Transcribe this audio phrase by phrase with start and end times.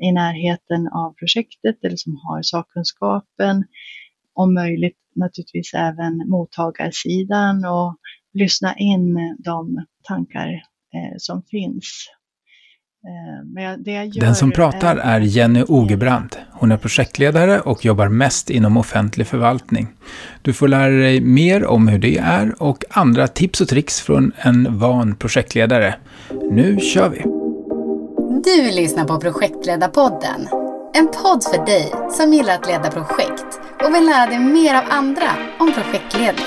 [0.00, 3.64] i närheten av projektet eller som har sakkunskapen.
[4.34, 7.96] Om möjligt naturligtvis även mottagarsidan och
[8.34, 10.48] lyssna in de tankar
[10.94, 12.08] eh, som finns.
[13.06, 16.36] Eh, Den som pratar är Jenny Ogebrand.
[16.52, 19.88] Hon är projektledare och jobbar mest inom offentlig förvaltning.
[20.42, 24.32] Du får lära dig mer om hur det är och andra tips och tricks från
[24.36, 25.94] en van projektledare.
[26.50, 27.45] Nu kör vi!
[28.54, 30.48] Du lyssnar på Projektledarpodden.
[30.94, 34.82] En podd för dig som gillar att leda projekt och vill lära dig mer av
[34.88, 36.44] andra om projektledning.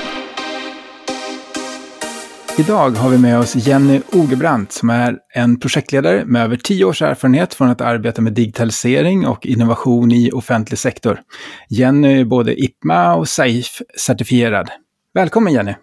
[2.57, 7.01] Idag har vi med oss Jenny Ogebrandt som är en projektledare med över tio års
[7.01, 11.21] erfarenhet från att arbeta med digitalisering och innovation i offentlig sektor.
[11.69, 14.67] Jenny är både IPMA och SAFE-certifierad.
[15.13, 15.73] Välkommen Jenny!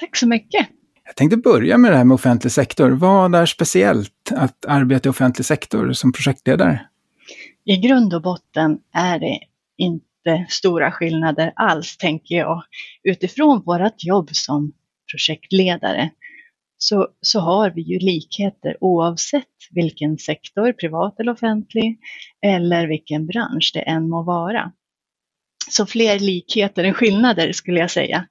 [0.00, 0.68] Tack så mycket!
[1.06, 2.90] Jag tänkte börja med det här med offentlig sektor.
[2.90, 6.86] Vad är speciellt att arbeta i offentlig sektor som projektledare?
[7.64, 9.38] I grund och botten är det
[9.76, 12.62] inte stora skillnader alls, tänker jag,
[13.02, 14.72] utifrån vårt jobb som
[15.12, 16.10] projektledare
[16.78, 21.98] så, så har vi ju likheter oavsett vilken sektor, privat eller offentlig,
[22.46, 24.72] eller vilken bransch det än må vara.
[25.70, 28.26] Så fler likheter än skillnader skulle jag säga.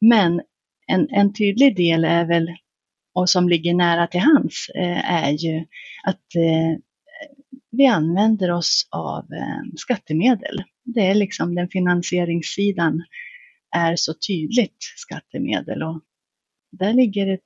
[0.00, 0.40] Men
[0.88, 2.56] en, en tydlig del är väl,
[3.14, 5.66] och som ligger nära till hands, eh, är ju
[6.04, 6.78] att eh,
[7.70, 10.62] vi använder oss av eh, skattemedel.
[10.84, 13.04] Det är liksom den finansieringssidan
[13.76, 16.00] är så tydligt skattemedel och
[16.72, 17.40] där ligger ett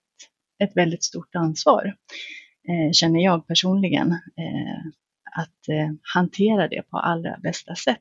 [0.62, 1.96] ett väldigt stort ansvar,
[2.68, 4.86] eh, känner jag personligen, eh,
[5.36, 7.98] att eh, hantera det på allra bästa sätt.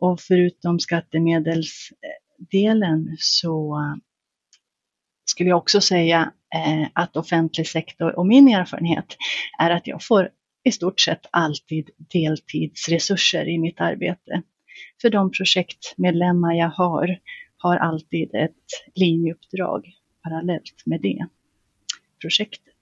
[0.00, 1.88] Och förutom skattemedels
[2.50, 4.02] delen så eh,
[5.24, 9.16] skulle jag också säga eh, att offentlig sektor och min erfarenhet
[9.58, 10.28] är att jag får
[10.64, 14.42] i stort sett alltid deltidsresurser i mitt arbete.
[15.02, 17.18] För de projektmedlemmar jag har
[17.56, 19.86] har alltid ett linjeuppdrag
[20.22, 21.26] parallellt med det
[22.20, 22.72] projektet.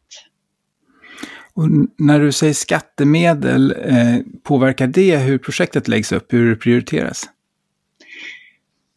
[1.55, 1.69] Och
[1.99, 7.29] när du säger skattemedel, eh, påverkar det hur projektet läggs upp, hur det prioriteras?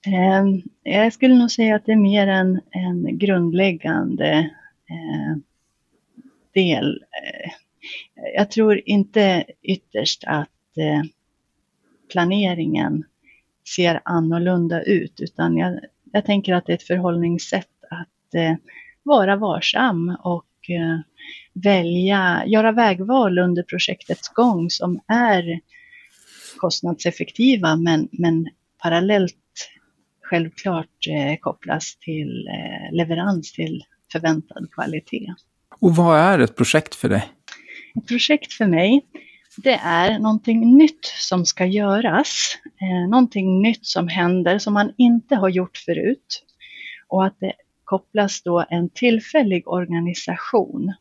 [0.08, 4.50] Ehm, jag skulle nog säga att det är mer en, en grundläggande
[4.90, 5.38] eh,
[6.53, 7.03] del.
[7.24, 7.52] Eh,
[8.36, 11.03] jag tror inte ytterst att eh,
[12.12, 13.03] planeringen
[13.75, 15.80] ser annorlunda ut, utan jag,
[16.12, 17.68] jag tänker att det är ett förhållningssätt
[18.36, 18.56] eh,
[19.03, 21.00] vara varsam och eh,
[21.53, 25.59] välja, göra vägval under projektets gång som är
[26.58, 28.50] kostnadseffektiva men, men
[28.81, 29.36] parallellt
[30.34, 35.34] självklart eh, kopplas till eh, leverans till förväntad kvalitet.
[35.80, 37.24] Och vad är ett projekt för dig?
[37.98, 39.06] Ett projekt för mig,
[39.58, 42.58] det är någonting nytt som ska göras.
[42.82, 46.44] Eh, någonting nytt som händer som man inte har gjort förut.
[47.08, 50.94] Och att det kopplas då en tillfällig organisation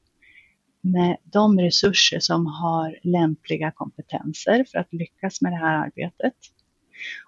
[0.80, 6.34] med de resurser som har lämpliga kompetenser för att lyckas med det här arbetet.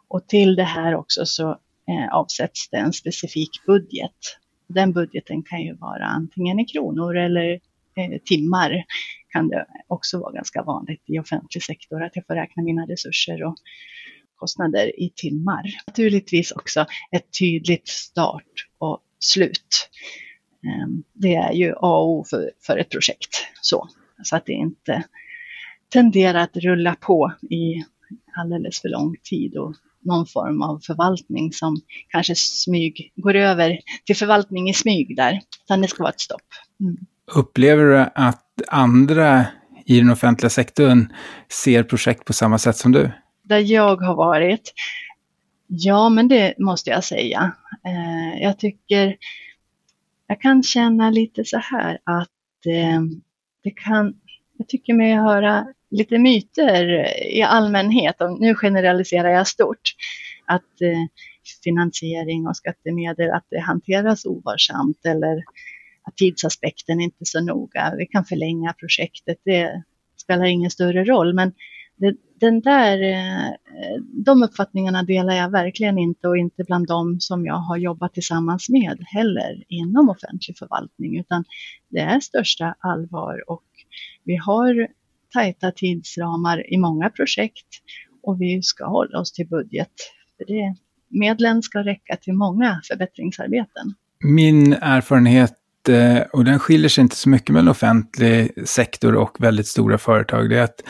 [0.09, 4.17] Och till det här också så eh, avsätts det en specifik budget.
[4.67, 7.53] Den budgeten kan ju vara antingen i kronor eller
[7.97, 8.85] eh, timmar
[9.29, 13.45] kan det också vara ganska vanligt i offentlig sektor att jag får räkna mina resurser
[13.45, 13.55] och
[14.37, 15.63] kostnader i timmar.
[15.87, 19.91] Naturligtvis också ett tydligt start och slut.
[20.65, 23.31] Ehm, det är ju A och O för, för ett projekt.
[23.61, 23.89] Så,
[24.23, 25.05] så att det inte
[25.89, 27.85] tenderar att rulla på i
[28.37, 29.75] alldeles för lång tid och
[30.05, 31.77] någon form av förvaltning som
[32.09, 35.41] kanske smyg, går över till förvaltning i smyg där.
[35.65, 36.43] Utan det ska vara ett stopp.
[36.81, 36.97] Mm.
[37.35, 39.47] Upplever du att andra
[39.87, 41.13] i den offentliga sektorn
[41.49, 43.11] ser projekt på samma sätt som du?
[43.43, 44.73] Där jag har varit
[45.67, 47.53] Ja, men det måste jag säga.
[47.87, 49.17] Eh, jag tycker,
[50.27, 53.03] jag kan känna lite så här att eh,
[53.63, 54.15] det kan,
[54.59, 59.95] jag tycker mig höra lite myter i allmänhet, och nu generaliserar jag stort,
[60.47, 61.07] att eh,
[61.65, 65.45] finansiering och skattemedel, att det hanteras ovarsamt eller
[66.03, 67.95] att tidsaspekten är inte så noga.
[67.99, 69.83] Vi kan förlänga projektet, det
[70.17, 71.53] spelar ingen större roll, men
[71.97, 73.53] det, den där, eh,
[74.27, 78.69] de uppfattningarna delar jag verkligen inte och inte bland dem som jag har jobbat tillsammans
[78.69, 81.45] med heller inom offentlig förvaltning, utan
[81.89, 83.65] det är största allvar och
[84.25, 84.89] vi har
[85.35, 87.67] tajta tidsramar i många projekt
[88.23, 89.93] och vi ska hålla oss till budget.
[90.39, 90.75] För det,
[91.09, 93.95] medlen ska räcka till många förbättringsarbeten.
[94.25, 95.59] Min erfarenhet
[95.89, 100.51] eh, och den skiljer sig inte så mycket mellan offentlig sektor och väldigt stora företag,
[100.51, 100.83] det är att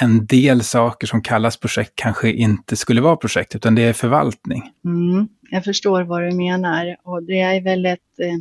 [0.00, 4.62] en del saker som kallas projekt kanske inte skulle vara projekt, utan det är förvaltning.
[4.84, 8.38] Mm, jag förstår vad du menar och det är väl ett eh,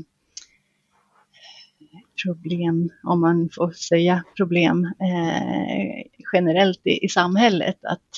[2.24, 6.04] problem, om man får säga problem, eh,
[6.34, 8.10] generellt i, i, samhället, att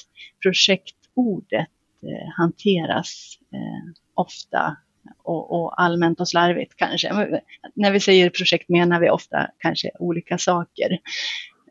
[0.43, 1.67] projektordet
[2.03, 4.77] eh, hanteras eh, ofta
[5.23, 7.39] och, och, allmänt och slarvigt kanske.
[7.75, 10.91] När vi säger projekt menar vi ofta kanske olika saker.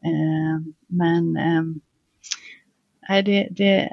[0.05, 3.91] Eh, men eh, det, det,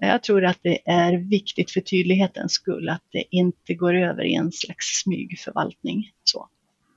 [0.00, 4.34] jag tror att det är viktigt för tydlighetens skull att det inte går över i
[4.34, 6.04] en slags smygförvaltning.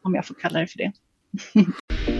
[0.03, 0.91] Om jag får kalla det för det.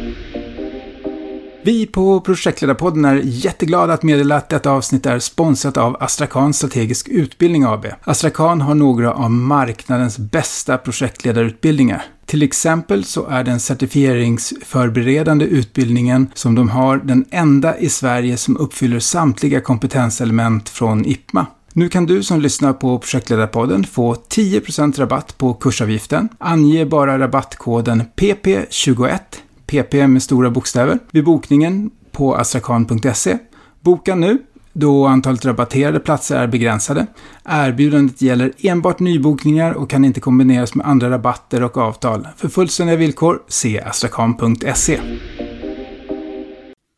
[1.63, 7.07] Vi på Projektledarpodden är jätteglada att meddela att detta avsnitt är sponsrat av Astrakan Strategisk
[7.07, 7.85] Utbildning AB.
[8.03, 12.03] Astrakan har några av marknadens bästa projektledarutbildningar.
[12.25, 18.57] Till exempel så är den certifieringsförberedande utbildningen som de har den enda i Sverige som
[18.57, 21.47] uppfyller samtliga kompetenselement från IPMA.
[21.73, 26.29] Nu kan du som lyssnar på Projektledarpodden få 10% rabatt på kursavgiften.
[26.37, 29.19] Ange bara rabattkoden PP21
[29.67, 33.37] PP med stora bokstäver, vid bokningen på astrakan.se.
[33.79, 34.37] Boka nu,
[34.73, 37.07] då antalet rabatterade platser är begränsade.
[37.45, 42.27] Erbjudandet gäller enbart nybokningar och kan inte kombineras med andra rabatter och avtal.
[42.37, 44.99] För fullständiga villkor, se astrakan.se.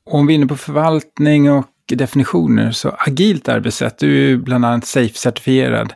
[0.09, 4.65] Om vi är inne på förvaltning och definitioner, så agilt arbetssätt, du är ju bland
[4.65, 5.93] annat SAFE-certifierad.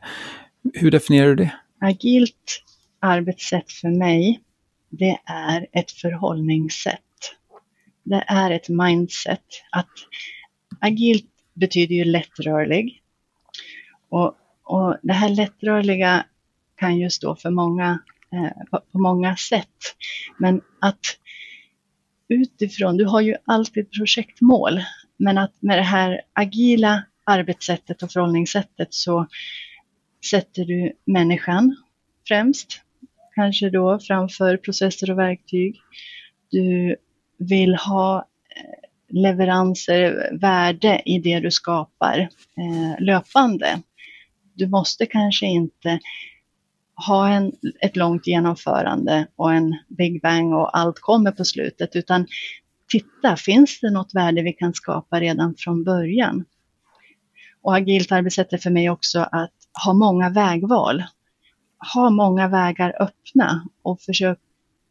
[0.73, 1.51] Hur definierar du det?
[1.81, 2.63] Agilt
[2.99, 4.41] arbetssätt för mig
[4.89, 7.01] det är ett förhållningssätt.
[8.03, 9.45] Det är ett mindset.
[9.71, 9.89] Att
[10.81, 13.01] agilt betyder ju lättrörlig.
[14.09, 16.25] Och, och det här lättrörliga
[16.75, 17.99] kan ju stå för många,
[18.31, 19.95] eh, på, på många sätt.
[20.37, 20.99] Men att
[22.29, 24.81] utifrån, du har ju alltid projektmål,
[25.17, 29.27] men att med det här agila arbetssättet och förhållningssättet så
[30.29, 31.75] sätter du människan
[32.27, 32.81] främst
[33.35, 35.75] kanske då framför processer och verktyg.
[36.51, 36.95] Du
[37.37, 38.17] vill ha
[38.55, 42.19] eh, leveranser, värde i det du skapar
[42.57, 43.81] eh, löpande.
[44.53, 45.99] Du måste kanske inte
[47.07, 52.27] ha en, ett långt genomförande och en big bang och allt kommer på slutet, utan
[52.89, 56.45] titta, finns det något värde vi kan skapa redan från början?
[57.61, 59.53] Och agilt arbetssätt är för mig också att
[59.85, 61.03] ha många vägval
[61.93, 64.37] ha många vägar öppna och försök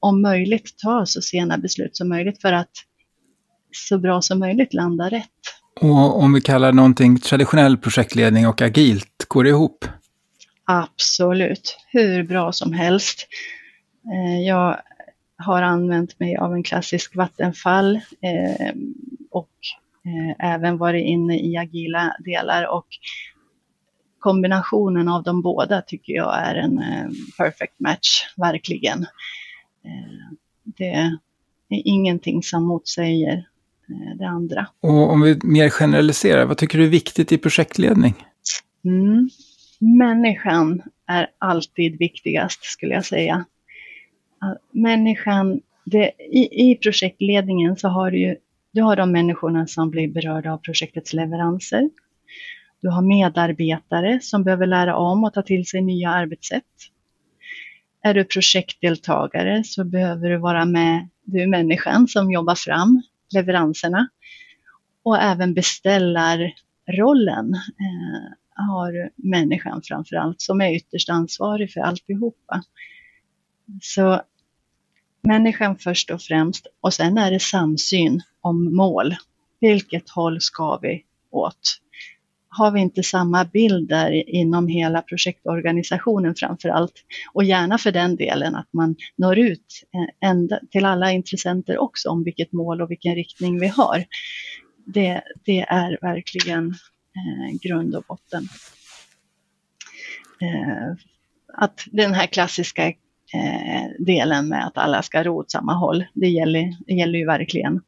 [0.01, 2.71] om möjligt ta så sena beslut som möjligt för att
[3.73, 5.31] så bra som möjligt landa rätt.
[5.81, 9.85] Och om vi kallar någonting traditionell projektledning och agilt, går det ihop?
[10.65, 13.27] Absolut, hur bra som helst.
[14.13, 14.81] Eh, jag
[15.39, 18.75] har använt mig av en klassisk vattenfall eh,
[19.31, 19.51] och
[20.05, 22.87] eh, även varit inne i agila delar och
[24.19, 29.03] kombinationen av de båda tycker jag är en eh, perfect match, verkligen.
[29.85, 31.19] Eh, det är
[31.69, 33.49] ingenting som motsäger
[33.89, 34.67] eh, det andra.
[34.81, 38.15] Och om vi mer generaliserar, vad tycker du är viktigt i projektledning?
[38.85, 39.29] Mm.
[39.79, 43.45] Människan är alltid viktigast skulle jag säga.
[44.71, 48.37] Människan, det, i, i projektledningen så har du ju
[48.77, 51.91] du har de människorna som blir berörda av projektets leveranser.
[52.81, 56.65] Du har medarbetare som behöver lära om och ta till sig nya arbetssätt.
[58.03, 63.03] Är du projektdeltagare så behöver du vara med, du är människan som jobbar fram
[63.35, 64.09] leveranserna.
[65.03, 72.63] Och även beställarrollen eh, har människan framför allt som är ytterst ansvarig för alltihopa.
[73.83, 74.23] Så
[75.23, 79.17] människan först och främst och sen är det samsyn om mål.
[79.61, 81.81] Vilket håll ska vi åt?
[82.57, 86.93] har vi inte samma bild där inom hela projektorganisationen framför allt.
[87.33, 92.09] Och gärna för den delen att man når ut eh, ända till alla intressenter också
[92.09, 94.05] om vilket mål och vilken riktning vi har.
[94.87, 96.75] Det, det är verkligen
[97.17, 98.49] eh, grund och botten.
[100.41, 100.97] Eh,
[101.55, 102.93] att den här klassiska
[103.35, 107.27] Eh, delen med att alla ska ro åt samma håll, det gäller, det gäller ju
[107.27, 107.81] verkligen.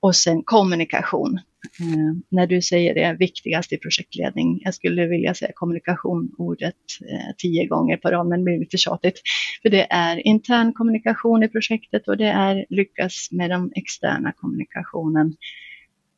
[0.00, 1.40] Och sen kommunikation.
[1.80, 6.74] Eh, när du säger det viktigaste i projektledning, jag skulle vilja säga kommunikation, ordet
[7.10, 9.20] eh, tio gånger på rad, men det blir lite tjatigt.
[9.62, 15.34] För det är intern kommunikation i projektet och det är lyckas med den externa kommunikationen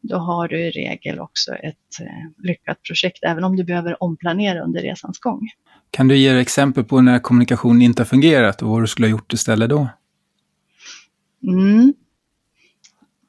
[0.08, 4.61] då har du i regel också ett eh, lyckat projekt, även om du behöver omplanera
[4.61, 5.49] under resans gång.
[5.90, 9.11] Kan du ge exempel på när kommunikation inte har fungerat och vad du skulle ha
[9.11, 9.88] gjort istället då?
[11.42, 11.94] Mm.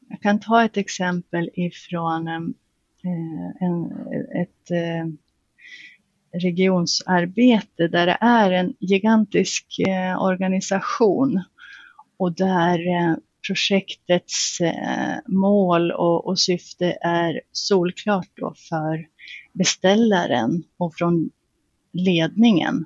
[0.10, 2.40] Jag kan ta ett exempel ifrån eh,
[3.60, 3.86] en,
[4.42, 5.12] ett eh,
[6.42, 9.66] regionsarbete där det är en gigantisk
[10.20, 11.44] organisation
[12.18, 12.80] och där
[13.48, 19.06] projektets eh, mål och, och, syfte är solklart då för
[19.54, 21.30] beställaren och från
[21.94, 22.86] ledningen.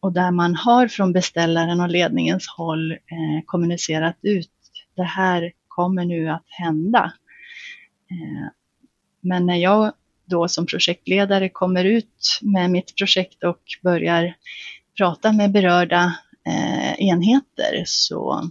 [0.00, 4.50] Och där man har från beställaren och ledningens håll eh, kommunicerat ut
[4.96, 7.12] det här kommer nu att hända.
[8.10, 8.48] Eh,
[9.20, 9.92] men när jag
[10.24, 14.34] då som projektledare kommer ut med mitt projekt och börjar
[14.98, 18.50] prata med berörda eh, enheter så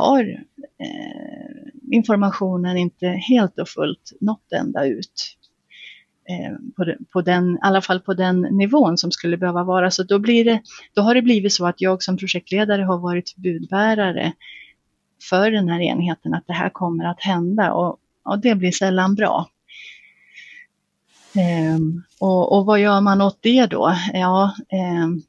[0.00, 0.44] har
[0.78, 5.36] eh, informationen inte helt och fullt nått ända ut.
[6.28, 9.90] Eh, på, på den, I alla fall på den nivån som skulle behöva vara.
[9.90, 10.62] Så då, blir det,
[10.94, 14.32] då har det blivit så att jag som projektledare har varit budbärare
[15.30, 19.14] för den här enheten att det här kommer att hända och, och det blir sällan
[19.14, 19.48] bra.
[21.34, 23.94] Ehm, och, och, vad gör man åt det då?
[24.12, 25.22] Ja, ehm,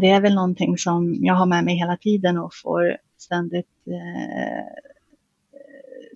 [0.00, 4.82] det är väl någonting som jag har med mig hela tiden och får ständigt eh,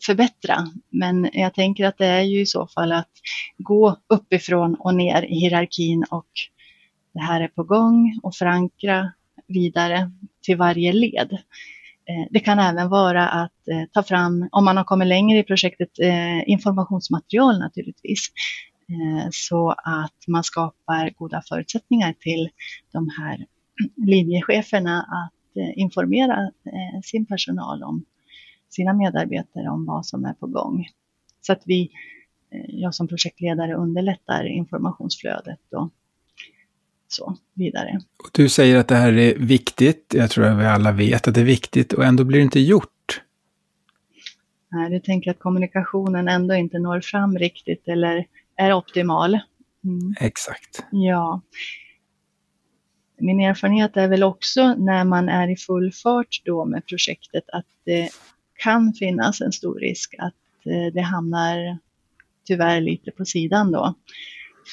[0.06, 0.66] förbättra.
[0.90, 3.10] Men jag tänker att det är ju i så fall att
[3.58, 6.26] gå uppifrån och ner i hierarkin och
[7.12, 9.12] det här är på gång och förankra
[9.46, 10.10] vidare
[10.42, 11.32] till varje led.
[12.08, 15.42] Eh, det kan även vara att eh, ta fram, om man har kommit längre i
[15.42, 15.90] projektet,
[16.46, 18.28] informationsmaterial naturligtvis.
[19.30, 22.48] Så att man skapar goda förutsättningar till
[22.92, 23.46] de här
[24.06, 26.50] linjecheferna att informera
[27.04, 28.04] sin personal om
[28.68, 30.86] sina medarbetare om vad som är på gång.
[31.40, 31.90] Så att vi,
[32.68, 35.90] jag som projektledare underlättar informationsflödet och
[37.08, 38.00] så vidare.
[38.25, 40.14] Och du säger att det här är viktigt.
[40.16, 42.60] Jag tror att vi alla vet att det är viktigt och ändå blir det inte
[42.60, 43.22] gjort.
[44.68, 49.38] Nej, du tänker att kommunikationen ändå inte når fram riktigt eller är optimal.
[49.84, 50.14] Mm.
[50.20, 50.84] Exakt.
[50.90, 51.40] Ja.
[53.18, 57.66] Min erfarenhet är väl också när man är i full fart då med projektet att
[57.85, 58.11] det
[58.56, 60.35] kan finnas en stor risk att
[60.66, 61.78] eh, det hamnar
[62.44, 63.94] tyvärr lite på sidan då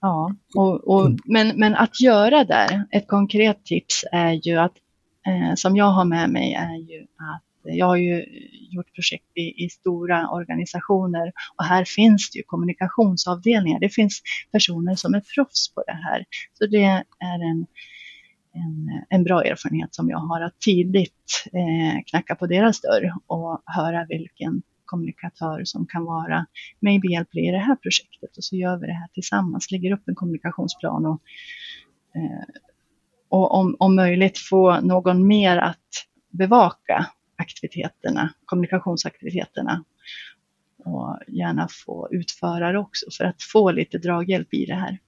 [0.00, 4.76] Ja, och, och, men, men att göra där, ett konkret tips är ju att,
[5.26, 8.24] eh, som jag har med mig, är ju att jag har ju
[8.70, 13.80] gjort projekt i, i, stora organisationer och här finns det ju kommunikationsavdelningar.
[13.80, 16.24] Det finns personer som är proffs på det här.
[16.58, 16.84] Så det
[17.20, 17.66] är en
[18.54, 23.62] en, en bra erfarenhet som jag har att tidigt eh, knacka på deras dörr och
[23.66, 26.46] höra vilken kommunikatör som kan vara
[26.80, 30.08] mig behjälplig i det här projektet och så gör vi det här tillsammans, lägger upp
[30.08, 31.20] en kommunikationsplan och,
[32.14, 32.44] eh,
[33.28, 35.78] och om, om möjligt få någon mer att
[36.30, 37.06] bevaka
[37.42, 39.84] aktiviteterna, kommunikationsaktiviteterna
[40.84, 44.98] och gärna få utförare också för att få lite draghjälp i det här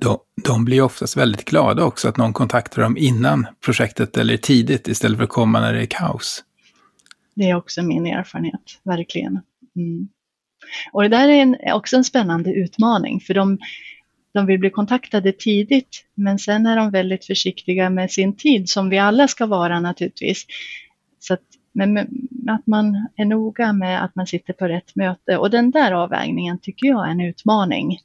[0.00, 4.88] de, de blir oftast väldigt glada också att någon kontaktar dem innan projektet eller tidigt
[4.88, 6.44] istället för att komma när det är kaos.
[7.34, 9.40] Det är också min erfarenhet, verkligen.
[9.76, 10.08] Mm.
[10.92, 13.58] Och det där är en, också en spännande utmaning för de,
[14.34, 18.90] de vill bli kontaktade tidigt men sen är de väldigt försiktiga med sin tid som
[18.90, 20.46] vi alla ska vara naturligtvis.
[21.18, 21.98] Så att, men
[22.48, 26.58] att man är noga med att man sitter på rätt möte och den där avvägningen
[26.58, 27.98] tycker jag är en utmaning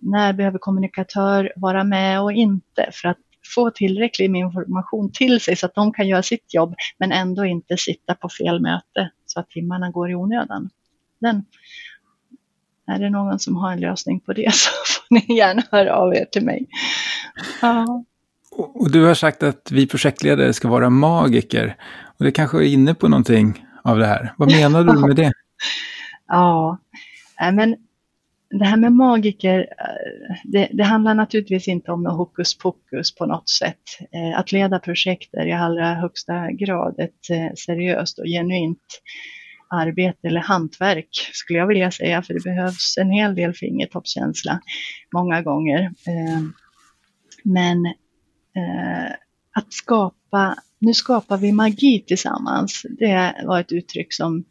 [0.00, 3.18] när behöver kommunikatör vara med och inte för att
[3.54, 7.44] få tillräcklig med information till sig så att de kan göra sitt jobb men ändå
[7.44, 10.70] inte sitta på fel möte så att timmarna går i onödan.
[11.20, 11.44] Den,
[12.86, 16.14] är det någon som har en lösning på det så får ni gärna höra av
[16.14, 16.66] er till mig.
[17.62, 18.04] Ja.
[18.50, 21.76] Och du har sagt att vi projektledare ska vara magiker.
[22.18, 24.34] Och det kanske är inne på någonting av det här.
[24.36, 25.32] Vad menar du med det?
[26.28, 26.78] ja,
[27.52, 27.76] men
[28.50, 33.26] det här med magiker, eh, det, det, handlar naturligtvis inte om något hokus pokus på
[33.26, 33.82] något sätt.
[34.12, 39.00] Eh, att leda projekt är i allra högsta grad ett eh, seriöst och genuint
[39.70, 44.60] arbete eller hantverk skulle jag vilja säga, för det behövs en hel del fingertoppskänsla
[45.14, 45.80] många gånger.
[45.80, 46.42] Eh,
[47.44, 47.86] men
[48.56, 49.12] eh,
[49.54, 54.44] att skapa, nu skapar vi magi tillsammans, det var ett uttryck som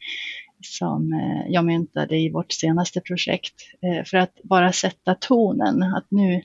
[0.61, 3.53] som eh, jag myntade i vårt senaste projekt
[4.05, 6.41] för att bara sätta tonen att nu,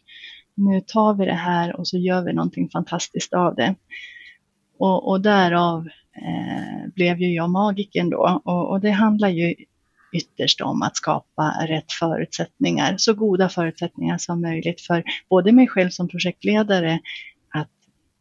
[0.54, 3.74] nu tar vi det här och så gör vi någonting fantastiskt av det.
[4.78, 9.54] Och, och därav Eh, blev ju jag magiken då och, och det handlar ju
[10.12, 15.90] ytterst om att skapa rätt förutsättningar, så goda förutsättningar som möjligt för både mig själv
[15.90, 17.00] som projektledare
[17.54, 17.70] att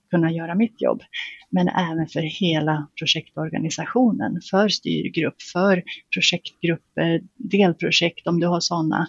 [0.10, 1.04] kunna göra mitt jobb.
[1.50, 5.84] Men även för hela projektorganisationen, för styrgrupp, för
[6.14, 9.08] projektgrupper, delprojekt om du har sådana.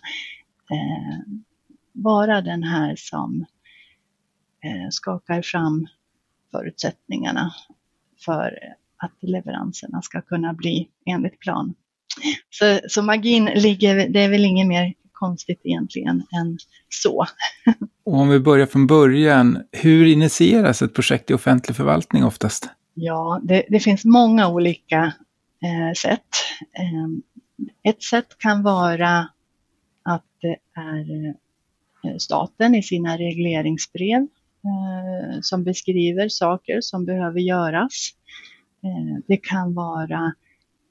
[0.71, 1.35] Eh,
[1.93, 3.47] vara den här som
[4.65, 5.87] eh, skakar fram
[6.51, 7.53] förutsättningarna
[8.25, 8.59] för
[8.97, 11.75] att leveranserna ska kunna bli enligt plan.
[12.51, 17.27] Så, så magin ligger, det är väl inget mer konstigt egentligen än så.
[18.05, 22.69] Och om vi börjar från början, hur initieras ett projekt i offentlig förvaltning oftast?
[22.95, 25.13] Ja, det, det finns många olika
[25.63, 26.27] eh, sätt.
[26.79, 29.29] Eh, ett sätt kan vara
[30.03, 31.27] att det är
[32.05, 34.27] eh, staten i sina regleringsbrev
[34.65, 38.11] Eh, som beskriver saker som behöver göras.
[38.85, 40.35] Eh, det kan vara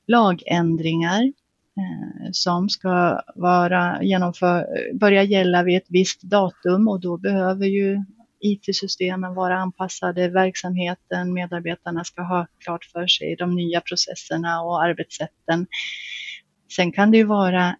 [0.08, 1.32] lagändringar
[1.78, 8.04] Eh, som ska vara genomför, börja gälla vid ett visst datum och då behöver ju
[8.40, 15.68] IT-systemen vara anpassade, verksamheten, medarbetarna ska ha klart för sig de nya processerna och arbetssätten.
[16.76, 17.76] Sen kan det ju vara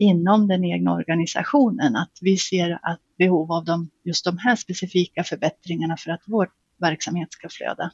[0.00, 5.24] inom den egna organisationen att vi ser att behov av de, just de här specifika
[5.24, 7.90] förbättringarna för att vår verksamhet ska flöda.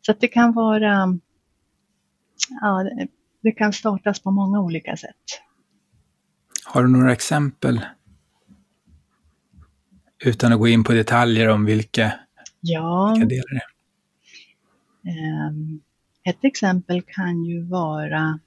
[0.00, 1.18] Så att det kan vara
[2.60, 2.90] ja,
[3.42, 5.14] det kan startas på många olika sätt.
[6.64, 7.80] Har du några exempel?
[10.24, 12.12] Utan att gå in på detaljer om vilka,
[12.60, 13.14] ja.
[13.14, 13.60] vilka delar det
[15.10, 15.48] är.
[15.48, 15.80] Um,
[16.24, 18.38] ett exempel kan ju vara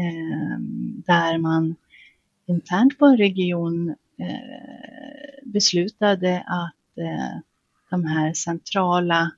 [0.00, 1.76] Ehm, där man
[2.46, 7.40] internt på en region eh, beslutade att eh,
[7.90, 9.30] de här centrala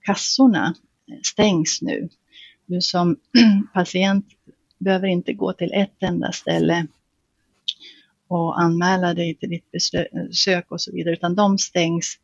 [0.00, 0.74] kassorna
[1.08, 2.08] eh, stängs nu
[2.66, 3.16] du som
[3.74, 4.26] patient
[4.78, 6.86] behöver inte gå till ett enda ställe
[8.28, 12.18] och anmäla dig till ditt besök och så vidare, utan de stängs.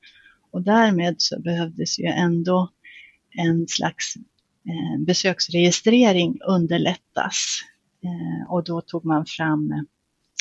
[0.50, 2.70] Och därmed så behövdes ju ändå
[3.30, 4.14] en slags
[4.68, 7.60] Eh, besöksregistrering underlättas.
[8.04, 9.86] Eh, och då tog man fram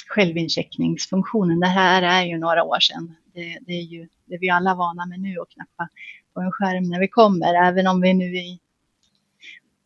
[0.09, 1.59] självincheckningsfunktionen.
[1.59, 3.15] Det här är ju några år sedan.
[3.33, 5.89] Det, det är ju det vi alla vana med nu att knappa
[6.33, 8.59] på en skärm när vi kommer, även om vi nu i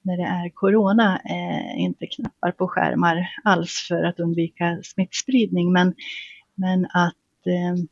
[0.02, 5.72] när det är corona eh, inte knappar på skärmar alls för att undvika smittspridning.
[5.72, 5.96] Men,
[6.56, 7.84] men att eh,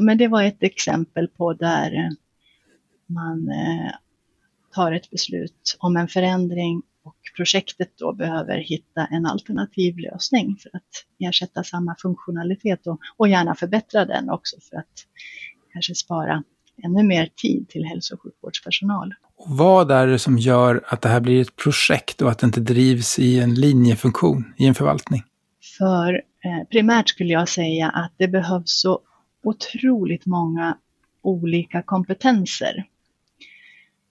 [0.00, 2.10] men det var ett exempel på där
[3.06, 3.92] man eh,
[4.74, 10.76] tar ett beslut om en förändring och projektet då behöver hitta en alternativ lösning för
[10.76, 15.06] att ersätta samma funktionalitet och, och gärna förbättra den också för att
[15.72, 16.42] kanske spara
[16.84, 19.14] ännu mer tid till hälso och sjukvårdspersonal.
[19.36, 22.46] Och vad är det som gör att det här blir ett projekt och att det
[22.46, 25.22] inte drivs i en linjefunktion i en förvaltning?
[25.78, 29.00] För eh, primärt skulle jag säga att det behövs så
[29.44, 30.78] otroligt många
[31.22, 32.84] olika kompetenser.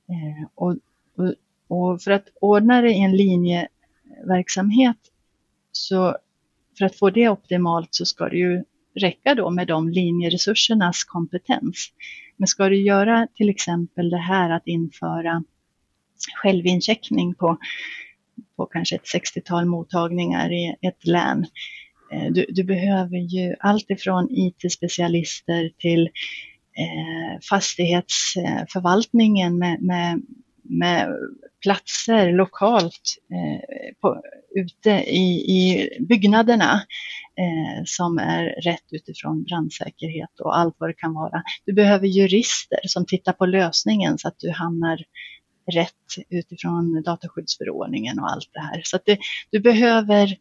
[0.09, 0.75] Eh, och,
[1.17, 1.33] och,
[1.67, 4.97] och, för att ordna det i en linjeverksamhet
[5.71, 6.17] så
[6.77, 8.63] för att få det optimalt så ska det ju
[8.95, 11.91] räcka då med de linjeresursernas kompetens.
[12.37, 15.43] Men ska du göra till exempel det här att införa
[16.41, 17.57] självincheckning på,
[18.55, 21.45] på kanske ett 60-tal mottagningar i ett län.
[22.13, 26.09] Eh, du, du behöver ju allt ifrån IT-specialister till eh,
[26.77, 30.21] Eh, fastighetsförvaltningen med, med,
[30.63, 31.09] med
[31.61, 33.59] platser lokalt eh,
[34.01, 34.21] på,
[34.55, 36.73] ute i, i byggnaderna
[37.39, 41.43] eh, som är rätt utifrån brandsäkerhet och allt vad det kan vara.
[41.65, 45.03] Du behöver jurister som tittar på lösningen så att du hamnar
[45.71, 48.81] rätt utifrån dataskyddsförordningen och allt det här.
[48.83, 49.19] Så att det,
[49.51, 50.37] du behöver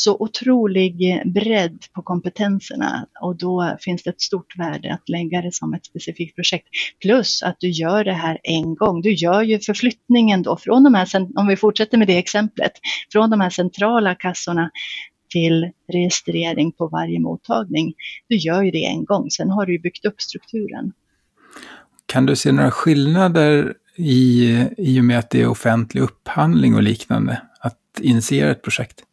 [0.00, 5.54] så otrolig bredd på kompetenserna och då finns det ett stort värde att lägga det
[5.54, 6.68] som ett specifikt projekt.
[7.02, 9.02] Plus att du gör det här en gång.
[9.02, 12.72] Du gör ju förflyttningen då från de här, om vi fortsätter med det exemplet,
[13.12, 14.70] från de här centrala kassorna
[15.30, 17.94] till registrering på varje mottagning.
[18.28, 20.92] Du gör ju det en gång, sen har du ju byggt upp strukturen.
[22.06, 26.82] Kan du se några skillnader i, i och med att det är offentlig upphandling och
[26.82, 29.04] liknande, att initiera ett projekt?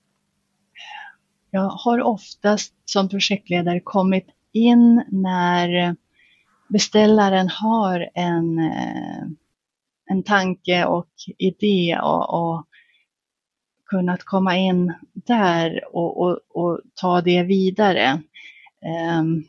[1.55, 5.95] Jag har oftast som projektledare kommit in när
[6.69, 9.23] beställaren har en, eh,
[10.11, 12.67] en tanke och idé och, och
[13.85, 18.21] kunnat komma in där och, och, och ta det vidare.
[19.19, 19.43] Um,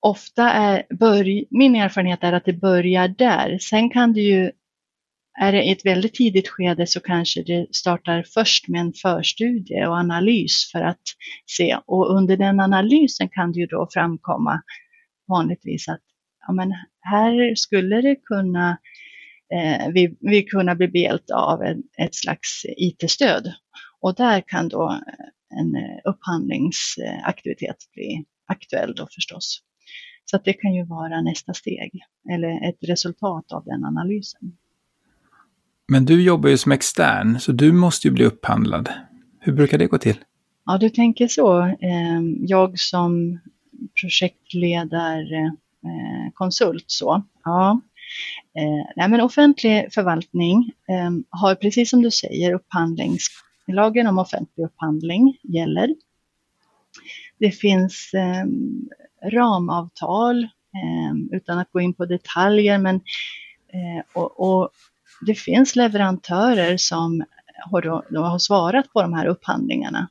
[0.00, 3.58] ofta är, börj, min erfarenhet är att det börjar där.
[3.58, 4.50] Sen kan det ju,
[5.40, 9.86] är det i ett väldigt tidigt skede så kanske det startar först med en förstudie
[9.86, 11.02] och analys för att
[11.46, 11.78] se.
[11.86, 14.62] Och under den analysen kan det ju då framkomma
[15.28, 16.00] vanligtvis att
[16.46, 18.78] ja, men här skulle det kunna
[19.54, 23.52] eh, vi, vi kunna bli behjälpta av en, ett slags IT-stöd.
[24.00, 25.00] Och där kan då
[25.50, 29.62] en upphandlingsaktivitet bli aktuell då förstås.
[30.24, 32.00] Så att det kan ju vara nästa steg
[32.32, 34.56] eller ett resultat av den analysen.
[35.88, 38.88] Men du jobbar ju som extern, så du måste ju bli upphandlad.
[39.40, 40.16] Hur brukar det gå till?
[40.66, 41.60] Ja, du tänker så.
[41.60, 43.38] Ehm, jag som
[44.00, 47.22] projektledarkonsult eh, så.
[47.44, 47.80] Ja.
[48.58, 55.38] Eh, nej, men offentlig förvaltning ehm, har precis som du säger upphandlingslagen om offentlig upphandling
[55.42, 55.94] gäller.
[57.38, 58.88] Det finns ehm,
[59.32, 60.48] ramavtal
[61.30, 62.78] utan att gå in på detaljer.
[62.78, 62.96] Men,
[63.68, 64.70] eh, och, och,
[65.20, 67.24] det finns leverantörer som
[67.70, 70.08] har, då, då har svarat på de här upphandlingarna.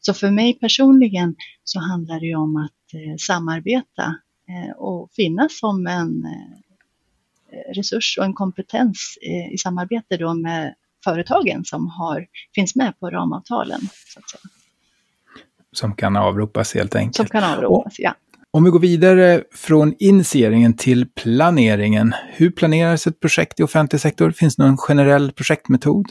[0.00, 4.14] Så för mig personligen så handlar det om att eh, samarbeta
[4.48, 10.74] eh, och finnas som en eh, resurs och en kompetens eh, i samarbete då med
[11.04, 13.80] företagen som har, finns med på ramavtalen.
[14.14, 14.40] Så att säga.
[15.72, 17.16] Som kan avropas helt enkelt.
[17.16, 18.14] Som kan avropas, ja.
[18.58, 22.14] Om vi går vidare från initieringen till planeringen.
[22.32, 24.30] Hur planeras ett projekt i offentlig sektor?
[24.30, 26.06] Finns det någon generell projektmetod?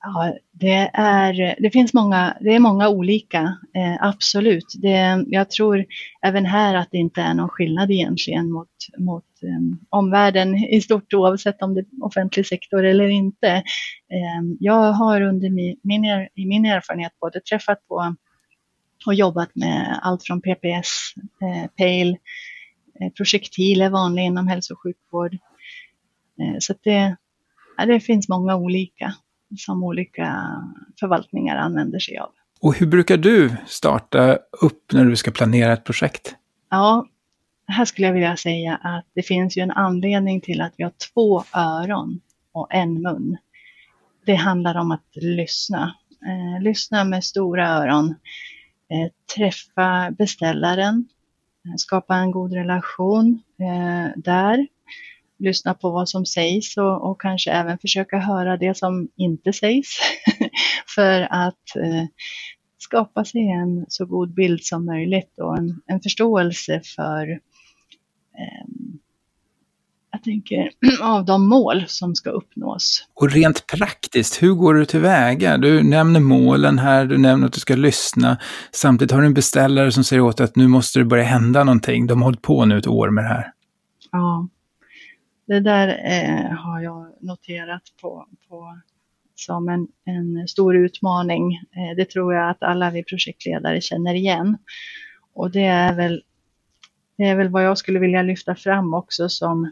[0.00, 3.40] Ja, det, är, det finns många, det är många olika,
[3.74, 4.74] eh, absolut.
[4.82, 5.84] Det, jag tror
[6.22, 11.14] även här att det inte är någon skillnad egentligen mot, mot eh, omvärlden i stort
[11.14, 13.48] oavsett om det är offentlig sektor eller inte.
[13.48, 18.14] Eh, jag har under min, min, i min erfarenhet både träffat på
[19.06, 22.16] och jobbat med allt från PPS, eh, PAIL,
[23.00, 25.34] eh, projektil är vanlig inom hälso och sjukvård.
[26.40, 27.16] Eh, så det,
[27.76, 29.14] ja, det finns många olika
[29.56, 30.46] som olika
[31.00, 32.30] förvaltningar använder sig av.
[32.60, 36.34] Och hur brukar du starta upp när du ska planera ett projekt?
[36.70, 37.06] Ja,
[37.66, 40.92] här skulle jag vilja säga att det finns ju en anledning till att vi har
[41.14, 42.20] två öron
[42.52, 43.36] och en mun.
[44.26, 45.94] Det handlar om att lyssna.
[46.26, 48.14] Eh, lyssna med stora öron.
[48.92, 51.08] Eh, träffa beställaren,
[51.66, 54.66] eh, skapa en god relation eh, där,
[55.38, 59.88] lyssna på vad som sägs och, och, kanske även försöka höra det som inte sägs
[60.94, 61.64] för att
[62.78, 67.40] skapa sig en så god bild som möjligt och en, en förståelse för jag
[70.24, 70.70] tänker,
[71.02, 73.08] av de mål som ska uppnås.
[73.14, 75.58] Och rent praktiskt, hur går du tillväga?
[75.58, 78.38] Du nämner målen här, du nämner att du ska lyssna.
[78.72, 81.64] Samtidigt har du en beställare som säger åt dig att nu måste det börja hända
[81.64, 82.06] någonting.
[82.06, 83.52] De har hållit på nu ett år med det här.
[84.12, 84.48] Ja,
[85.46, 88.78] det där eh, har jag noterat på, på
[89.34, 91.54] som en, en stor utmaning.
[91.54, 94.58] Eh, det tror jag att alla vi projektledare känner igen.
[95.34, 96.22] Och det är väl
[97.16, 99.70] det är väl vad jag skulle vilja lyfta fram också som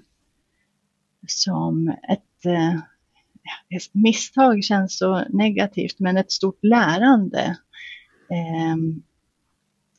[1.27, 2.81] som ett eh,
[3.93, 7.57] misstag känns så negativt, men ett stort lärande
[8.31, 8.77] eh,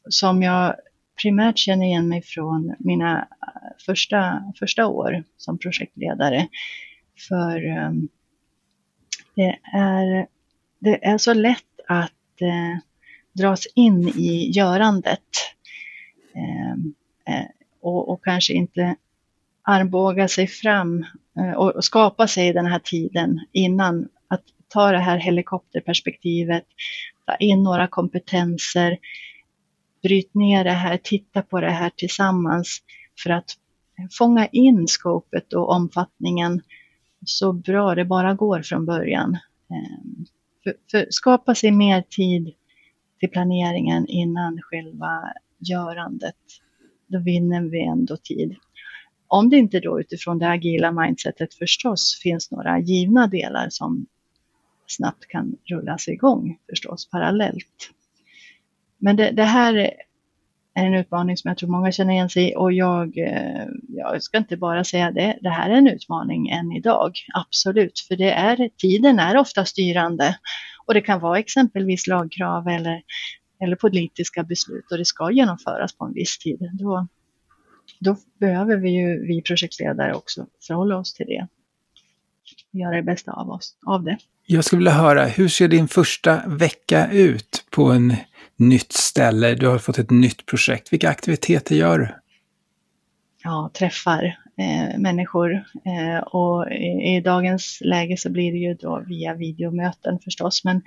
[0.10, 0.76] som jag
[1.22, 6.48] primärt känner igen mig från mina eh, första, första år som projektledare.
[7.28, 7.92] För eh,
[9.36, 10.28] det, är,
[10.80, 12.78] det är så lätt att eh,
[13.34, 15.20] dras in i görandet
[16.36, 16.72] eh,
[17.36, 17.48] eh
[17.82, 18.96] och, och kanske inte
[19.64, 21.06] armbåga sig fram
[21.40, 26.66] eh, och skapa sig den här tiden innan att ta det här helikopterperspektivet,
[27.26, 28.98] ta in några kompetenser,
[30.04, 32.80] bryt ner det här, titta på det här tillsammans
[33.24, 33.58] för att
[34.12, 36.62] fånga in skopet och omfattningen
[37.26, 39.38] så bra det bara går från början.
[39.70, 40.26] Ehm,
[40.64, 42.54] för, för skapa sig mer tid
[43.20, 46.36] till planeringen innan själva görandet.
[47.08, 48.56] Då vinner vi ändå tid.
[49.34, 54.06] Om det inte då utifrån det agila mindsetet förstås finns några givna delar som,
[54.88, 57.92] snabbt kan rullas igång förstås parallellt.
[58.98, 59.74] Men det, det här
[60.74, 64.24] är en utmaning som jag tror många känner igen sig i och jag, eh, jag
[64.24, 68.32] ska inte bara säga det, det här är en utmaning än idag, absolut, för det
[68.32, 70.38] är, tiden är ofta styrande
[70.86, 73.02] och det kan vara exempelvis lagkrav eller,
[73.64, 76.70] eller politiska beslut och det ska genomföras på en viss tid.
[76.74, 77.08] Då,
[78.00, 81.48] då behöver vi ju, vi projektledare också förhålla oss till det.
[82.72, 84.18] Göra det bästa av oss, av det.
[84.46, 88.16] Jag skulle vilja höra, hur ser din första vecka ut på en
[88.56, 89.56] nytt ställe?
[89.56, 90.94] Du har fått ett nytt projekt.
[90.94, 92.08] Vilka aktiviteter gör du?
[93.44, 94.24] Ja, träffar
[94.58, 95.54] eh, människor
[95.86, 100.82] eh, och i, i, dagens läge så blir det ju då via videomöten förstås, men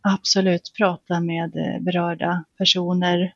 [0.00, 3.32] absolut prata med eh, berörda personer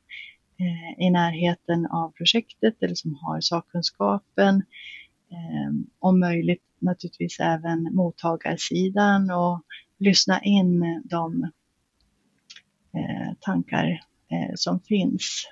[0.63, 4.63] Eh, i närheten av projektet eller som har sakkunskapen.
[5.31, 9.61] Ehm, om möjligt naturligtvis även mottagarsidan och
[9.97, 11.43] lyssna in de
[12.93, 15.47] eh, tankar eh, som finns.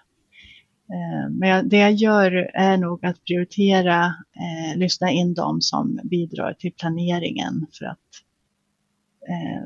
[0.94, 4.16] Ehm, men det jag gör är nog att prioritera,
[4.76, 7.98] lyssna in de som bidrar till planeringen för att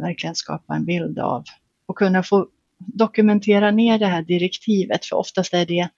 [0.01, 1.43] verkligen skapa en bild av
[1.85, 2.47] och kunna få
[2.77, 5.89] dokumentera ner det här direktivet, för oftast är det,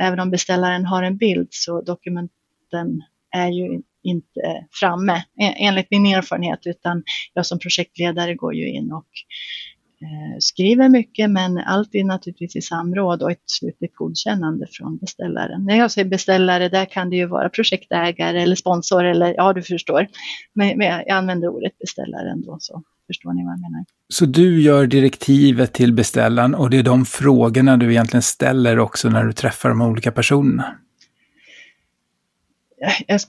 [0.00, 6.60] även om beställaren har en bild, så dokumenten är ju inte framme enligt min erfarenhet,
[6.64, 7.02] utan
[7.34, 9.06] jag som projektledare går ju in och
[10.02, 15.64] eh, skriver mycket, men alltid naturligtvis i samråd och ett slutligt godkännande från beställaren.
[15.64, 19.62] När jag säger beställare, där kan det ju vara projektägare eller sponsor eller ja, du
[19.62, 20.06] förstår.
[20.52, 23.84] Men, men jag använder ordet beställare ändå, så förstår ni vad jag menar.
[24.08, 29.08] Så du gör direktivet till beställaren och det är de frågorna du egentligen ställer också
[29.08, 30.78] när du träffar de olika personerna?
[33.06, 33.20] Jag,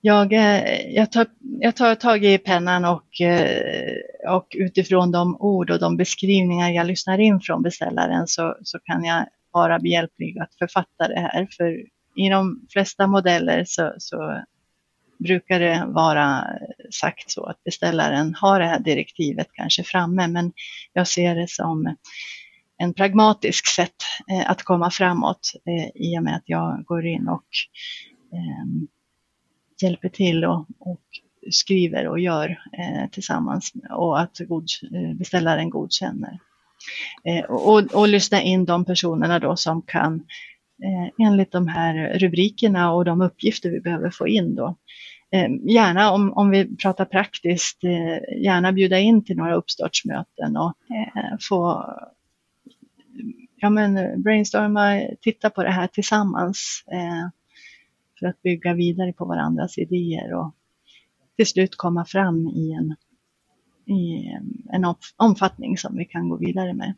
[0.00, 5.70] jag, eh, jag, tar, jag tar tag i pennan och, eh, och utifrån de ord
[5.70, 10.54] och de beskrivningar jag lyssnar in från beställaren så, så kan jag vara behjälplig att
[10.58, 11.48] författa det här.
[11.56, 11.84] För
[12.16, 14.42] i de flesta modeller så, så
[15.18, 16.44] brukar det vara
[16.90, 20.52] sagt så att beställaren har det här direktivet kanske framme, men
[20.92, 21.96] jag ser det som
[22.78, 23.94] en pragmatisk sätt
[24.30, 27.46] eh, att komma framåt eh, i och med att jag går in och
[28.32, 28.86] ehm,
[29.82, 31.02] hjälper till och, och
[31.50, 34.66] skriver och gör eh, tillsammans och att god,
[35.14, 36.38] beställaren godkänner.
[37.48, 40.24] Och, och lyssna in de personerna då som kan
[40.82, 44.76] eh, enligt de här rubrikerna och de uppgifter vi behöver få in då.
[45.30, 50.74] Eh, gärna om, om vi pratar praktiskt, eh, gärna bjuda in till några uppstartsmöten och
[50.90, 51.84] eh, få
[53.56, 57.28] ja, men brainstorma, titta på det här tillsammans eh,
[58.18, 60.54] för att bygga vidare på varandras idéer och
[61.36, 62.94] till slut komma fram i en,
[63.94, 64.30] i
[64.72, 66.94] en omfattning som vi kan gå vidare med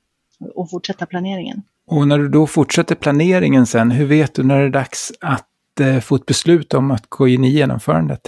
[0.55, 1.63] och fortsätta planeringen.
[1.89, 5.81] Och när du då fortsätter planeringen sen, hur vet du när det är dags att
[5.81, 8.21] eh, få ett beslut om att gå in i genomförandet?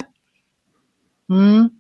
[1.31, 1.71] Mm.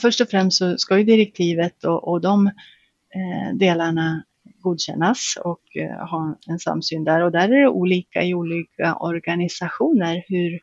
[0.00, 4.22] Först och främst så ska ju direktivet och, och de eh, delarna
[4.60, 7.22] godkännas och eh, ha en samsyn där.
[7.22, 10.60] Och där är det olika i olika organisationer hur,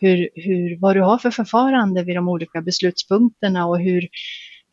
[0.00, 4.08] hur, hur, vad du har för förfarande vid de olika beslutspunkterna och hur,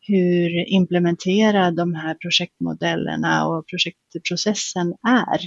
[0.08, 5.40] hur implementerad de här projektmodellerna och projektprocessen är.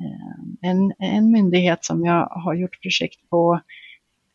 [0.00, 3.60] Eh, en, en myndighet som jag har gjort projekt på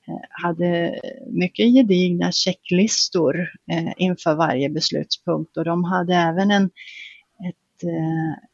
[0.07, 6.65] eh, hade mycket gedigna checklistor eh, inför varje beslutspunkt och de hade även en,
[7.49, 7.83] ett,